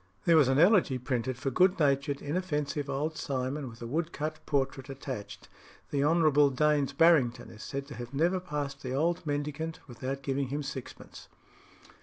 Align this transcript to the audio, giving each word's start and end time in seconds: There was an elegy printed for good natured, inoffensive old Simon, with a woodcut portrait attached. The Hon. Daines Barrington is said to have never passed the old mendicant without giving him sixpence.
There 0.25 0.35
was 0.35 0.47
an 0.47 0.57
elegy 0.57 0.97
printed 0.97 1.37
for 1.37 1.51
good 1.51 1.77
natured, 1.79 2.23
inoffensive 2.23 2.89
old 2.89 3.17
Simon, 3.17 3.69
with 3.69 3.83
a 3.83 3.85
woodcut 3.85 4.43
portrait 4.47 4.89
attached. 4.89 5.47
The 5.91 6.03
Hon. 6.03 6.23
Daines 6.55 6.91
Barrington 6.97 7.51
is 7.51 7.61
said 7.61 7.85
to 7.85 7.93
have 7.93 8.11
never 8.11 8.39
passed 8.39 8.81
the 8.81 8.95
old 8.95 9.23
mendicant 9.27 9.79
without 9.87 10.23
giving 10.23 10.47
him 10.47 10.63
sixpence. 10.63 11.27